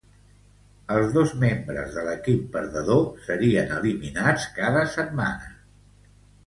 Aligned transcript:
Els 0.95 1.11
dos 1.17 1.33
membres 1.43 1.93
de 1.97 2.05
l'equip 2.07 2.49
perdedor 2.57 3.07
serien 3.29 3.73
eliminats 3.79 4.51
cada 4.59 4.85
setmana. 4.97 5.55